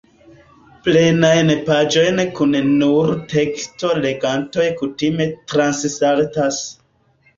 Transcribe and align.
Plenajn 0.87 1.51
paĝojn 1.67 2.21
kun 2.39 2.57
nur 2.69 3.13
teksto 3.35 3.93
legantoj 4.07 4.67
kutime 4.81 5.29
transsaltas. 5.53 6.65